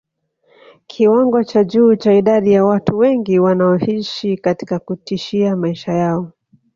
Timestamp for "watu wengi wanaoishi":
2.65-4.37